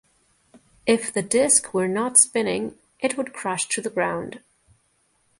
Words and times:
If 0.87 1.13
the 1.13 1.21
disc 1.21 1.75
were 1.75 1.87
not 1.87 2.17
spinning, 2.17 2.73
it 3.01 3.17
would 3.19 3.33
crash 3.33 3.67
to 3.67 3.81
the 3.81 3.91
ground. 3.91 4.41